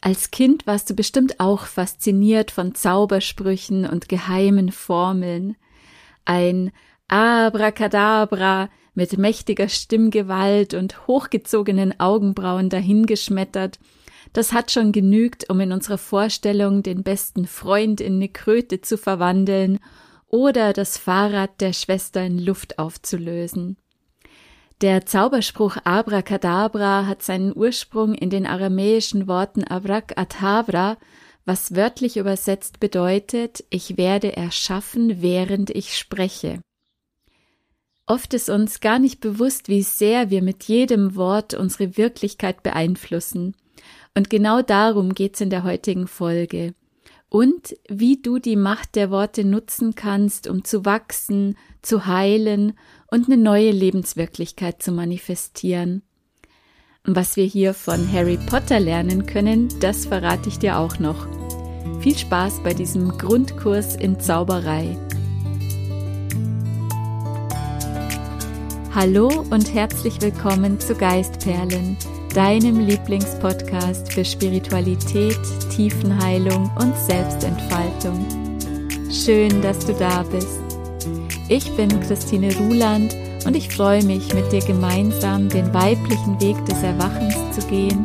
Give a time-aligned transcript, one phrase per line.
[0.00, 5.56] Als Kind warst du bestimmt auch fasziniert von Zaubersprüchen und geheimen Formeln.
[6.24, 6.72] Ein
[7.08, 13.78] Abracadabra mit mächtiger Stimmgewalt und hochgezogenen Augenbrauen dahingeschmettert,
[14.32, 18.96] das hat schon genügt, um in unserer Vorstellung den besten Freund in eine Kröte zu
[18.96, 19.80] verwandeln
[20.28, 23.76] oder das Fahrrad der Schwester in Luft aufzulösen.
[24.80, 30.96] Der Zauberspruch Abracadabra hat seinen Ursprung in den aramäischen Worten Abracadabra,
[31.44, 36.62] was wörtlich übersetzt bedeutet, ich werde erschaffen, während ich spreche.
[38.06, 43.54] Oft ist uns gar nicht bewusst, wie sehr wir mit jedem Wort unsere Wirklichkeit beeinflussen.
[44.16, 46.74] Und genau darum geht's in der heutigen Folge.
[47.28, 52.74] Und wie du die Macht der Worte nutzen kannst, um zu wachsen, zu heilen
[53.10, 56.02] und eine neue Lebenswirklichkeit zu manifestieren.
[57.04, 61.26] Was wir hier von Harry Potter lernen können, das verrate ich dir auch noch.
[62.00, 64.96] Viel Spaß bei diesem Grundkurs in Zauberei.
[68.94, 71.96] Hallo und herzlich willkommen zu Geistperlen,
[72.34, 75.38] deinem Lieblingspodcast für Spiritualität,
[75.70, 78.26] Tiefenheilung und Selbstentfaltung.
[79.10, 80.69] Schön, dass du da bist.
[81.52, 86.80] Ich bin Christine Ruland und ich freue mich, mit dir gemeinsam den weiblichen Weg des
[86.80, 88.04] Erwachens zu gehen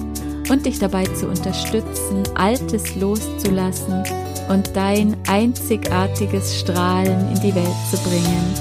[0.49, 4.03] und dich dabei zu unterstützen, Altes loszulassen
[4.49, 8.55] und dein einzigartiges Strahlen in die Welt zu bringen.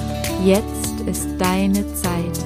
[0.44, 2.38] Jetzt ist deine Zeit.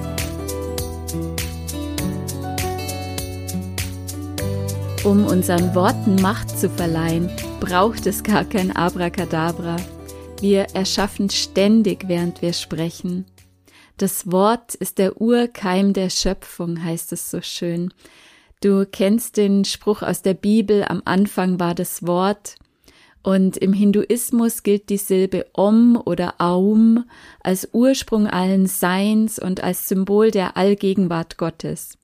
[5.02, 9.74] Um unseren Worten Macht zu verleihen, braucht es gar kein Abracadabra.
[10.40, 13.24] Wir erschaffen ständig, während wir sprechen.
[13.96, 17.92] Das Wort ist der Urkeim der Schöpfung, heißt es so schön.
[18.60, 22.54] Du kennst den Spruch aus der Bibel, am Anfang war das Wort.
[23.24, 27.04] Und im Hinduismus gilt die Silbe Om oder Aum
[27.40, 31.98] als Ursprung allen Seins und als Symbol der Allgegenwart Gottes.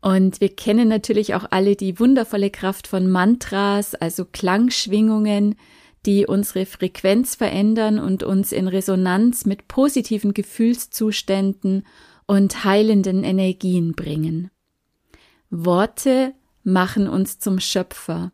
[0.00, 5.56] Und wir kennen natürlich auch alle die wundervolle Kraft von Mantras, also Klangschwingungen,
[6.06, 11.86] die unsere Frequenz verändern und uns in Resonanz mit positiven Gefühlszuständen
[12.26, 14.50] und heilenden Energien bringen.
[15.50, 18.32] Worte machen uns zum Schöpfer.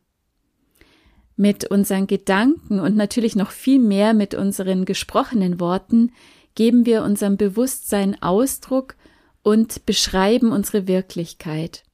[1.37, 6.13] Mit unseren Gedanken und natürlich noch viel mehr mit unseren gesprochenen Worten
[6.55, 8.97] geben wir unserem Bewusstsein Ausdruck
[9.43, 11.85] und beschreiben unsere Wirklichkeit.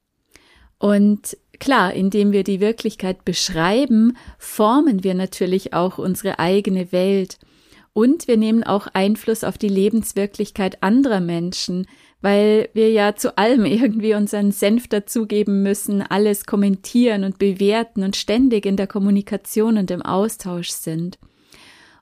[0.85, 7.39] Und klar, indem wir die Wirklichkeit beschreiben, formen wir natürlich auch unsere eigene Welt.
[7.95, 11.87] Und wir nehmen auch Einfluss auf die Lebenswirklichkeit anderer Menschen,
[12.21, 18.15] weil wir ja zu allem irgendwie unseren Senf dazugeben müssen, alles kommentieren und bewerten und
[18.15, 21.19] ständig in der Kommunikation und im Austausch sind.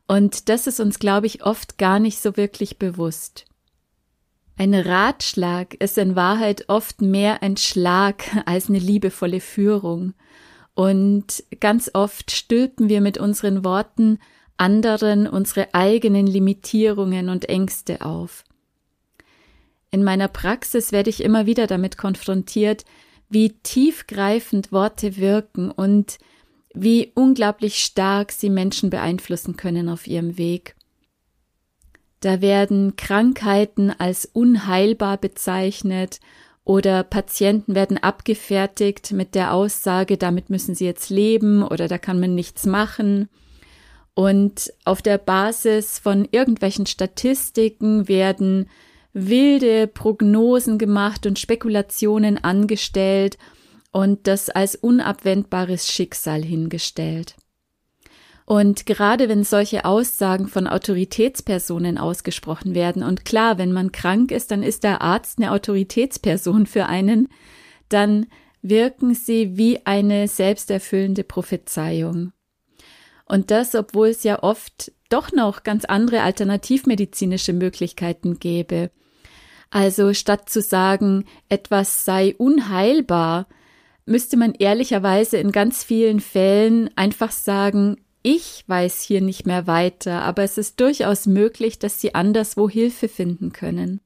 [0.09, 3.44] Und das ist uns, glaube ich, oft gar nicht so wirklich bewusst.
[4.57, 10.15] Ein Ratschlag ist in Wahrheit oft mehr ein Schlag als eine liebevolle Führung.
[10.75, 14.19] Und ganz oft stülpen wir mit unseren Worten
[14.57, 18.45] anderen unsere eigenen Limitierungen und Ängste auf.
[19.91, 22.85] In meiner Praxis werde ich immer wieder damit konfrontiert,
[23.29, 26.19] wie tiefgreifend Worte wirken und
[26.75, 30.75] wie unglaublich stark sie Menschen beeinflussen können auf ihrem Weg.
[32.22, 36.21] Da werden Krankheiten als unheilbar bezeichnet
[36.65, 42.21] oder Patienten werden abgefertigt mit der Aussage, damit müssen sie jetzt leben oder da kann
[42.21, 43.28] man nichts machen.
[44.15, 48.71] Und auf der Basis von irgendwelchen Statistiken werden
[49.12, 53.37] wilde Prognosen gemacht und Spekulationen angestellt
[53.91, 57.34] und das als unabwendbares Schicksal hingestellt.
[58.45, 64.51] Und gerade wenn solche Aussagen von Autoritätspersonen ausgesprochen werden, und klar, wenn man krank ist,
[64.51, 67.29] dann ist der Arzt eine Autoritätsperson für einen,
[67.89, 68.27] dann
[68.63, 72.33] wirken sie wie eine selbsterfüllende Prophezeiung.
[73.25, 78.91] Und das, obwohl es ja oft doch noch ganz andere alternativmedizinische Möglichkeiten gäbe.
[79.71, 83.47] Also statt zu sagen, etwas sei unheilbar,
[84.05, 90.23] müsste man ehrlicherweise in ganz vielen Fällen einfach sagen, ich weiß hier nicht mehr weiter,
[90.23, 94.01] aber es ist durchaus möglich, dass Sie anderswo Hilfe finden können.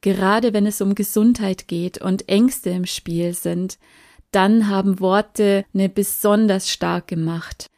[0.00, 3.78] Gerade wenn es um Gesundheit geht und Ängste im Spiel sind,
[4.30, 7.70] dann haben Worte eine besonders starke Macht.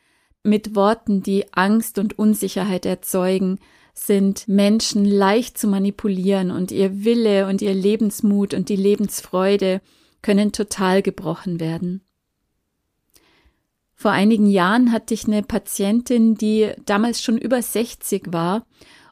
[0.43, 3.59] Mit Worten, die Angst und Unsicherheit erzeugen,
[3.95, 9.81] sind Menschen leicht zu manipulieren und ihr Wille und ihr Lebensmut und die Lebensfreude
[10.21, 12.06] können total gebrochen werden.
[13.99, 18.67] Vor einigen Jahren hatte ich eine Patientin, die damals schon über 60 war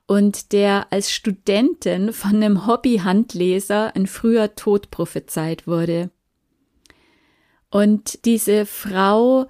[0.07, 6.11] und der als Studentin von einem Hobby-Handleser ein früher Tod prophezeit wurde.
[7.71, 9.47] Und diese Frau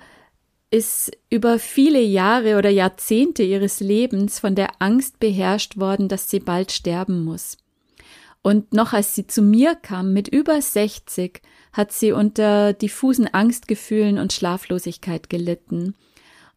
[0.70, 6.40] ist über viele Jahre oder Jahrzehnte ihres Lebens von der Angst beherrscht worden, dass sie
[6.40, 7.58] bald sterben muss.
[8.44, 11.40] Und noch als sie zu mir kam mit über 60,
[11.72, 15.94] hat sie unter diffusen Angstgefühlen und Schlaflosigkeit gelitten.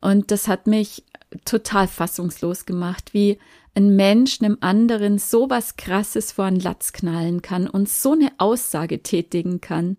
[0.02, 1.06] Und das hat mich
[1.46, 3.40] total fassungslos gemacht, wie
[3.74, 8.34] ein Mensch einem anderen so was Krasses vor einen Latz knallen kann und so eine
[8.38, 9.96] Aussage tätigen kann.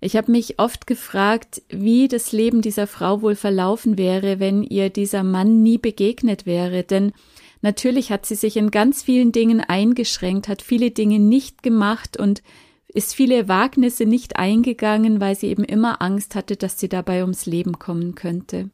[0.00, 4.88] Ich habe mich oft gefragt, wie das Leben dieser Frau wohl verlaufen wäre, wenn ihr
[4.88, 7.12] dieser Mann nie begegnet wäre, denn
[7.60, 12.42] natürlich hat sie sich in ganz vielen Dingen eingeschränkt, hat viele Dinge nicht gemacht und
[12.88, 17.46] ist viele Wagnisse nicht eingegangen, weil sie eben immer Angst hatte, dass sie dabei ums
[17.46, 18.70] Leben kommen könnte.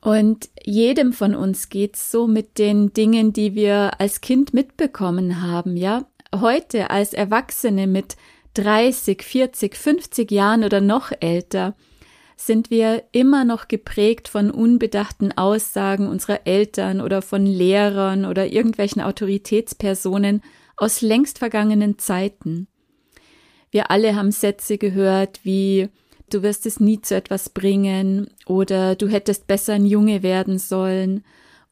[0.00, 5.76] Und jedem von uns geht's so mit den Dingen, die wir als Kind mitbekommen haben,
[5.76, 6.06] ja?
[6.34, 8.16] Heute als Erwachsene mit
[8.54, 11.74] 30, 40, 50 Jahren oder noch älter
[12.40, 19.02] sind wir immer noch geprägt von unbedachten Aussagen unserer Eltern oder von Lehrern oder irgendwelchen
[19.02, 20.42] Autoritätspersonen
[20.76, 22.66] aus längst vergangenen Zeiten.
[23.70, 25.90] Wir alle haben Sätze gehört wie
[26.30, 31.24] du wirst es nie zu etwas bringen oder du hättest besser ein Junge werden sollen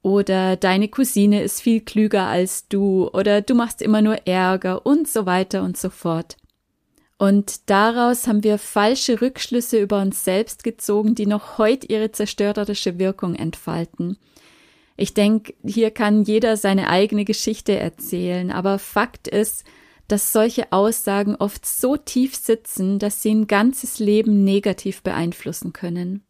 [0.03, 5.09] oder deine Cousine ist viel klüger als du oder du machst immer nur Ärger und
[5.09, 6.37] so weiter und so fort.
[7.19, 12.99] Und daraus haben wir falsche Rückschlüsse über uns selbst gezogen, die noch heute ihre zerstörerische
[13.01, 14.17] Wirkung entfalten.
[14.97, 19.65] Ich denke, hier kann jeder seine eigene Geschichte erzählen, aber Fakt ist,
[20.07, 26.23] dass solche Aussagen oft so tief sitzen, dass sie ein ganzes Leben negativ beeinflussen können.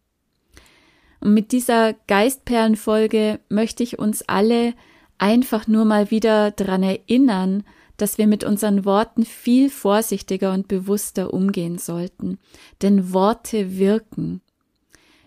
[1.21, 4.75] Und mit dieser Geistperlenfolge möchte ich uns alle
[5.19, 7.65] einfach nur mal wieder daran erinnern,
[7.99, 12.39] dass wir mit unseren Worten viel vorsichtiger und bewusster umgehen sollten.
[12.81, 14.41] Denn Worte wirken.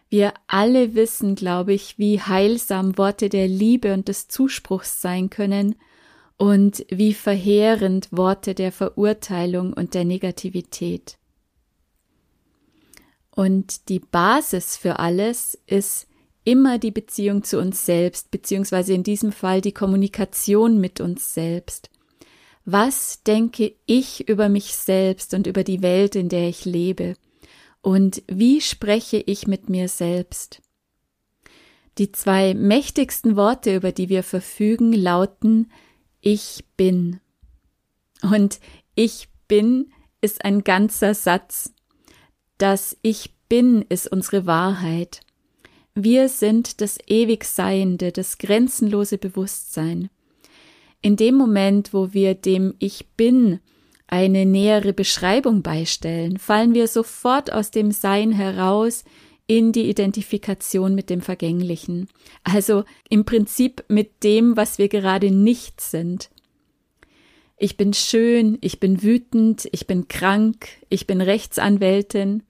[0.09, 5.75] Wir alle wissen, glaube ich, wie heilsam Worte der Liebe und des Zuspruchs sein können
[6.38, 11.17] und wie verheerend Worte der Verurteilung und der Negativität.
[13.29, 16.07] Und die Basis für alles ist
[16.44, 21.89] immer die Beziehung zu uns selbst, beziehungsweise in diesem Fall die Kommunikation mit uns selbst.
[22.65, 27.15] Was denke ich über mich selbst und über die Welt, in der ich lebe?
[27.81, 30.61] Und wie spreche ich mit mir selbst?
[31.97, 35.71] Die zwei mächtigsten Worte, über die wir verfügen, lauten
[36.21, 37.19] ich bin.
[38.21, 38.59] Und
[38.95, 39.91] ich bin
[40.21, 41.73] ist ein ganzer Satz.
[42.59, 45.21] Das Ich bin ist unsere Wahrheit.
[45.95, 50.09] Wir sind das ewig Seiende, das grenzenlose Bewusstsein.
[51.01, 53.59] In dem Moment, wo wir dem Ich bin
[54.07, 59.03] eine nähere Beschreibung beistellen, fallen wir sofort aus dem Sein heraus
[59.48, 62.07] in die Identifikation mit dem Vergänglichen,
[62.44, 66.30] also im Prinzip mit dem, was wir gerade nicht sind.
[67.57, 72.43] Ich bin schön, ich bin wütend, ich bin krank, ich bin Rechtsanwältin.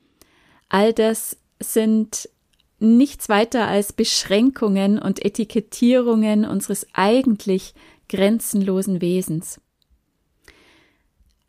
[0.70, 2.30] All das sind
[2.80, 7.74] nichts weiter als Beschränkungen und Etikettierungen unseres eigentlich
[8.12, 9.60] grenzenlosen Wesens.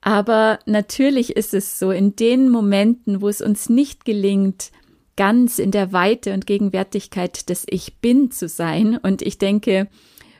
[0.01, 4.71] Aber natürlich ist es so, in den Momenten, wo es uns nicht gelingt,
[5.17, 8.97] ganz in der Weite und Gegenwärtigkeit des Ich bin zu sein.
[8.97, 9.89] Und ich denke,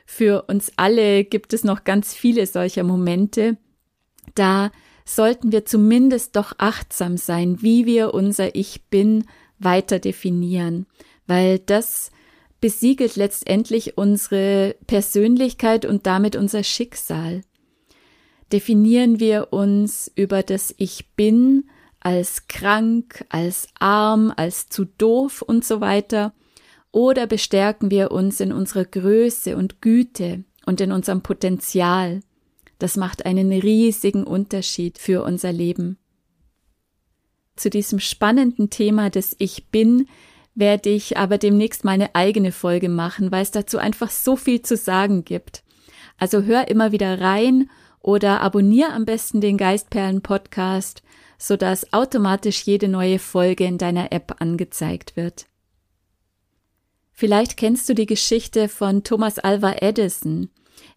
[0.05, 3.57] für uns alle gibt es noch ganz viele solcher Momente.
[4.33, 4.71] Da
[5.05, 9.25] sollten wir zumindest doch achtsam sein, wie wir unser Ich bin
[9.59, 10.87] weiter definieren,
[11.27, 12.11] weil das
[12.63, 17.41] besiegelt letztendlich unsere Persönlichkeit und damit unser Schicksal.
[18.53, 21.65] Definieren wir uns über das Ich bin
[21.99, 26.33] als krank, als arm, als zu doof und so weiter,
[26.93, 32.21] oder bestärken wir uns in unserer Größe und Güte und in unserem Potenzial.
[32.79, 35.97] Das macht einen riesigen Unterschied für unser Leben.
[37.57, 40.07] Zu diesem spannenden Thema des Ich bin
[40.55, 44.77] werde ich aber demnächst meine eigene Folge machen, weil es dazu einfach so viel zu
[44.77, 45.63] sagen gibt.
[46.17, 47.69] Also hör immer wieder rein
[47.99, 51.03] oder abonniere am besten den Geistperlen Podcast
[51.43, 55.45] sodass automatisch jede neue Folge in deiner App angezeigt wird.
[57.11, 60.49] Vielleicht kennst du die Geschichte von Thomas Alva Edison.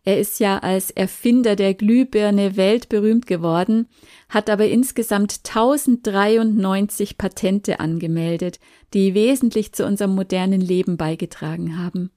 [0.06, 3.88] Er ist ja als Erfinder der Glühbirne weltberühmt geworden,
[4.28, 8.60] hat aber insgesamt 1093 Patente angemeldet,
[8.94, 12.12] die wesentlich zu unserem modernen Leben beigetragen haben.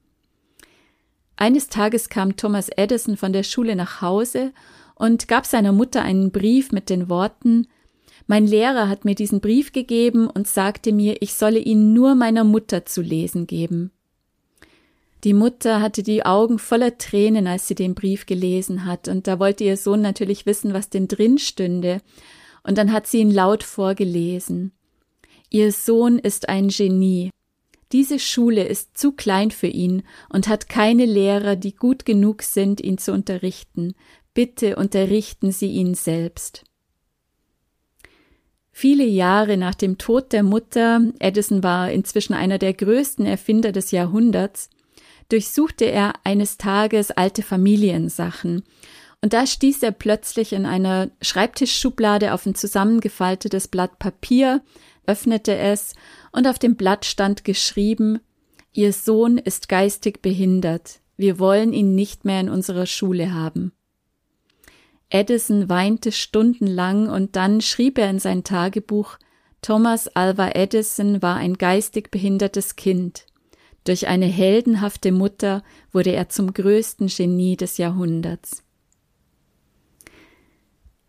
[1.34, 4.52] Eines Tages kam Thomas Edison von der Schule nach Hause
[4.94, 7.66] und gab seiner Mutter einen Brief mit den Worten
[8.28, 12.44] Mein Lehrer hat mir diesen Brief gegeben und sagte mir, ich solle ihn nur meiner
[12.44, 13.90] Mutter zu lesen geben.
[15.24, 19.38] Die Mutter hatte die Augen voller Tränen, als sie den Brief gelesen hat, und da
[19.38, 22.00] wollte ihr Sohn natürlich wissen, was denn drin stünde,
[22.62, 24.72] und dann hat sie ihn laut vorgelesen.
[25.50, 27.30] Ihr Sohn ist ein Genie.
[27.92, 32.80] Diese Schule ist zu klein für ihn und hat keine Lehrer, die gut genug sind,
[32.80, 33.94] ihn zu unterrichten.
[34.32, 36.64] Bitte unterrichten Sie ihn selbst.
[38.70, 43.90] Viele Jahre nach dem Tod der Mutter, Edison war inzwischen einer der größten Erfinder des
[43.90, 44.70] Jahrhunderts,
[45.32, 48.62] durchsuchte er eines Tages alte Familiensachen,
[49.22, 54.62] und da stieß er plötzlich in einer Schreibtischschublade auf ein zusammengefaltetes Blatt Papier,
[55.06, 55.94] öffnete es,
[56.32, 58.20] und auf dem Blatt stand geschrieben
[58.72, 63.72] Ihr Sohn ist geistig behindert, wir wollen ihn nicht mehr in unserer Schule haben.
[65.10, 69.18] Edison weinte stundenlang und dann schrieb er in sein Tagebuch
[69.60, 73.26] Thomas Alva Edison war ein geistig behindertes Kind.
[73.84, 78.62] Durch eine heldenhafte Mutter wurde er zum größten Genie des Jahrhunderts.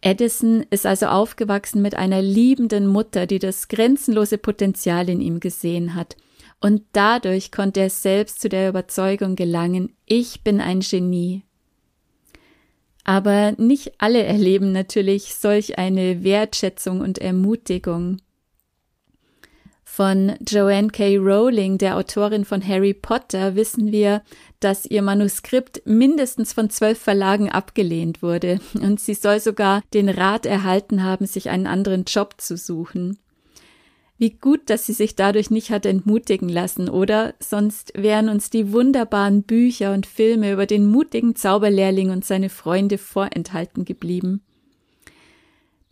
[0.02, 5.94] Edison ist also aufgewachsen mit einer liebenden Mutter, die das grenzenlose Potenzial in ihm gesehen
[5.94, 6.18] hat,
[6.60, 11.44] und dadurch konnte er selbst zu der Überzeugung gelangen, ich bin ein Genie.
[13.04, 18.18] Aber nicht alle erleben natürlich solch eine Wertschätzung und Ermutigung.
[19.94, 21.18] Von Joanne K.
[21.18, 24.22] Rowling, der Autorin von Harry Potter, wissen wir,
[24.62, 30.46] dass ihr Manuskript mindestens von zwölf Verlagen abgelehnt wurde und sie soll sogar den Rat
[30.46, 33.20] erhalten haben, sich einen anderen Job zu suchen.
[34.18, 37.34] Wie gut, dass sie sich dadurch nicht hat entmutigen lassen, oder?
[37.42, 42.98] Sonst wären uns die wunderbaren Bücher und Filme über den mutigen Zauberlehrling und seine Freunde
[42.98, 44.42] vorenthalten geblieben.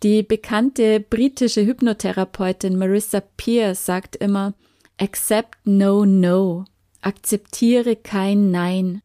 [0.01, 4.53] Die bekannte britische Hypnotherapeutin Marissa Peer sagt immer
[4.97, 6.63] Accept no no.
[7.01, 9.01] Akzeptiere kein Nein.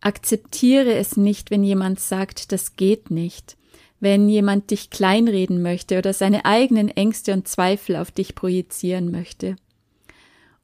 [0.00, 3.56] Akzeptiere es nicht, wenn jemand sagt, das geht nicht,
[4.00, 9.56] wenn jemand dich kleinreden möchte oder seine eigenen Ängste und Zweifel auf dich projizieren möchte.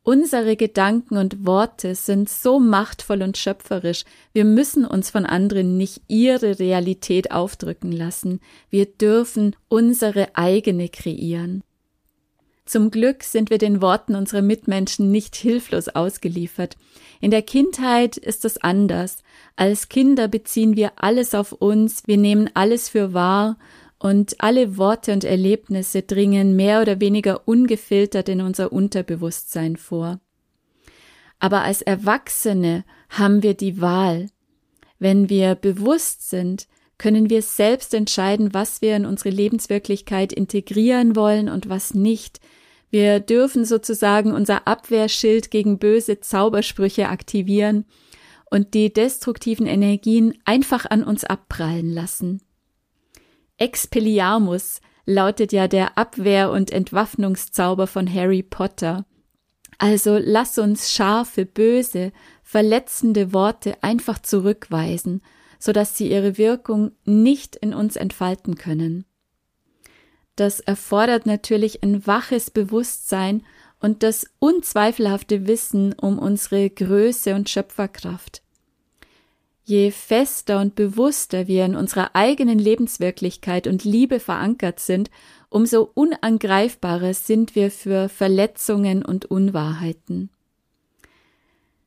[0.09, 6.01] Unsere Gedanken und Worte sind so machtvoll und schöpferisch, wir müssen uns von anderen nicht
[6.07, 8.39] ihre Realität aufdrücken lassen,
[8.71, 11.65] wir dürfen unsere eigene kreieren.
[12.67, 16.77] Zum Glück sind wir den Worten unserer Mitmenschen nicht hilflos ausgeliefert.
[17.21, 19.25] In der Kindheit ist es anders.
[19.57, 23.57] Als Kinder beziehen wir alles auf uns, wir nehmen alles für wahr
[23.99, 30.21] und alle Worte und Erlebnisse dringen mehr oder weniger ungefiltert in unser Unterbewusstsein vor.
[31.39, 34.29] Aber als Erwachsene haben wir die Wahl.
[34.99, 36.67] Wenn wir bewusst sind,
[36.99, 42.41] können wir selbst entscheiden, was wir in unsere Lebenswirklichkeit integrieren wollen und was nicht.
[42.91, 47.85] Wir dürfen sozusagen unser Abwehrschild gegen böse Zaubersprüche aktivieren
[48.51, 52.41] und die destruktiven Energien einfach an uns abprallen lassen.
[53.59, 59.07] Expelliarmus lautet ja der Abwehr- und Entwaffnungszauber von Harry Potter.
[59.79, 65.23] Also lass uns scharfe, böse, verletzende Worte einfach zurückweisen,
[65.59, 69.05] so dass sie ihre Wirkung nicht in uns entfalten können.
[70.35, 73.43] Das erfordert natürlich ein waches Bewusstsein
[73.81, 78.43] und das unzweifelhafte Wissen um unsere Größe und Schöpferkraft.
[79.69, 85.11] Je fester und bewusster wir in unserer eigenen Lebenswirklichkeit und Liebe verankert sind,
[85.49, 90.31] umso unangreifbarer sind wir für Verletzungen und Unwahrheiten.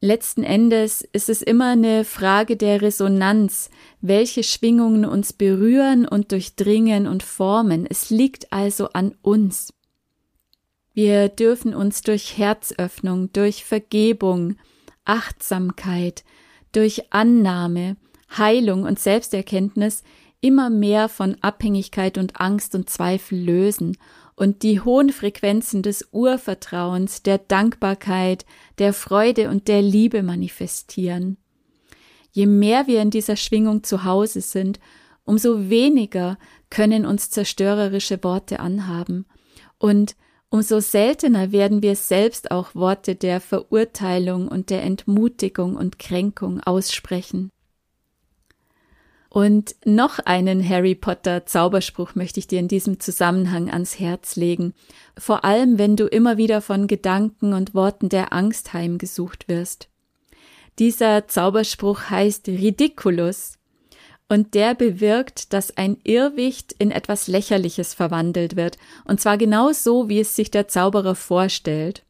[0.02, 3.70] Letzten Endes ist es immer eine Frage der Resonanz,
[4.02, 7.86] welche Schwingungen uns berühren und durchdringen und formen.
[7.90, 9.74] Es liegt also an uns.
[10.94, 14.58] Wir dürfen uns durch Herzöffnung, durch Vergebung,
[15.06, 16.26] Achtsamkeit,
[16.72, 17.98] durch Annahme,
[18.38, 20.04] Heilung und Selbsterkenntnis
[20.42, 23.98] immer mehr von Abhängigkeit und Angst und Zweifel lösen
[24.36, 28.46] und die hohen Frequenzen des Urvertrauens, der Dankbarkeit,
[28.78, 31.38] der Freude und der Liebe manifestieren.
[32.32, 34.80] Je mehr wir in dieser Schwingung zu Hause sind,
[35.26, 36.38] umso weniger
[36.70, 39.26] können uns zerstörerische Worte anhaben
[39.78, 40.16] und
[40.50, 47.52] umso seltener werden wir selbst auch Worte der Verurteilung und der Entmutigung und Kränkung aussprechen.
[49.30, 54.74] Und noch einen Harry Potter Zauberspruch möchte ich dir in diesem Zusammenhang ans Herz legen.
[55.18, 59.88] Vor allem, wenn du immer wieder von Gedanken und Worten der Angst heimgesucht wirst.
[60.80, 63.59] Dieser Zauberspruch heißt Ridiculus
[64.30, 70.08] und der bewirkt, dass ein Irrwicht in etwas Lächerliches verwandelt wird, und zwar genau so,
[70.08, 72.04] wie es sich der Zauberer vorstellt.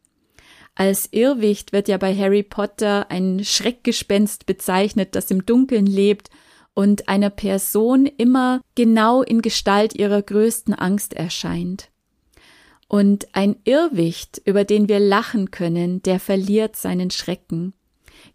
[0.76, 6.30] Als Irrwicht wird ja bei Harry Potter ein Schreckgespenst bezeichnet, das im Dunkeln lebt
[6.74, 11.90] und einer Person immer genau in Gestalt ihrer größten Angst erscheint.
[12.88, 17.74] Und ein Irrwicht, über den wir lachen können, der verliert seinen Schrecken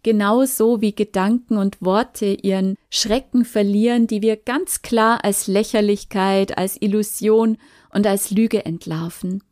[0.05, 6.79] genauso wie Gedanken und Worte ihren Schrecken verlieren, die wir ganz klar als Lächerlichkeit, als
[6.79, 7.57] Illusion
[7.89, 9.43] und als Lüge entlarven.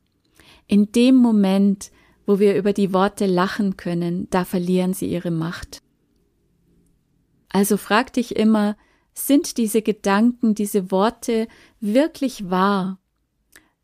[0.68, 1.90] In dem Moment,
[2.28, 5.82] wo wir über die Worte lachen können, da verlieren sie ihre Macht.
[7.50, 8.78] Also frag dich immer,
[9.16, 11.48] sind diese Gedanken, diese Worte
[11.80, 13.00] wirklich wahr?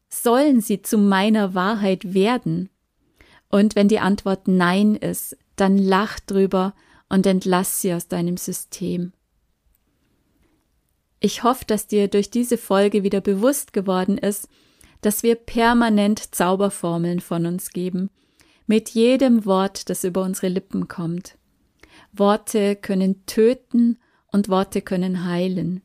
[0.08, 2.70] Sollen sie zu meiner Wahrheit werden?
[3.50, 6.74] Und wenn die Antwort Nein ist, dann lach drüber
[7.10, 9.14] und entlass sie aus deinem System.
[11.20, 14.48] Ich hoffe, dass dir durch diese Folge wieder bewusst geworden ist,
[15.02, 18.10] dass wir permanent Zauberformeln von uns geben,
[18.68, 21.38] mit jedem Wort, das über unsere Lippen kommt.
[22.14, 23.98] Worte können töten
[24.32, 25.82] und Worte können heilen.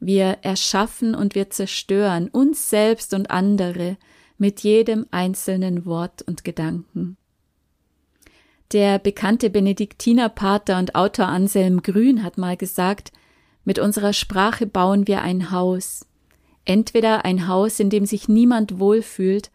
[0.00, 3.96] Wir erschaffen und wir zerstören uns selbst und andere
[4.38, 7.16] mit jedem einzelnen Wort und Gedanken.
[8.72, 13.12] Der bekannte Benediktinerpater und Autor Anselm Grün hat mal gesagt,
[13.64, 16.06] mit unserer Sprache bauen wir ein Haus.
[16.64, 19.50] Entweder ein Haus, in dem sich niemand wohlfühlt,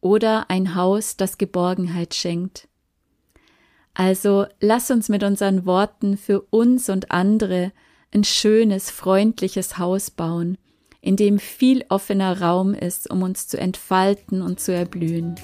[0.00, 2.68] oder ein Haus, das Geborgenheit schenkt.
[3.94, 7.72] Also lass uns mit unseren Worten für uns und andere
[8.14, 10.58] ein schönes, freundliches Haus bauen,
[11.00, 15.34] in dem viel offener Raum ist, um uns zu entfalten und zu erblühen.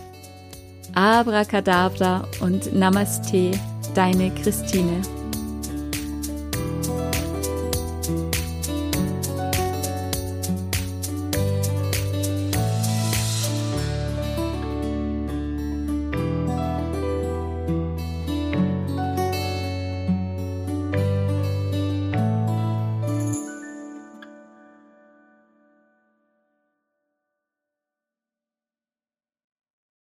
[0.95, 3.53] Abracadabra und Namaste,
[3.95, 5.01] deine Christine.